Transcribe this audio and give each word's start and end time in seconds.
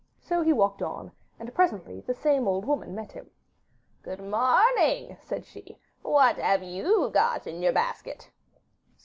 So 0.19 0.41
he 0.41 0.51
walked 0.51 0.81
on, 0.81 1.11
and 1.37 1.53
presently 1.53 2.01
the 2.01 2.15
same 2.15 2.47
old 2.47 2.65
woman 2.65 2.95
met 2.95 3.11
him. 3.11 3.29
'Good 4.01 4.19
morning,' 4.19 5.15
said 5.21 5.45
she; 5.45 5.77
'what 6.01 6.37
have 6.37 6.63
YOU 6.63 7.11
got 7.13 7.45
in 7.45 7.61
your 7.61 7.71
basket? 7.73 8.31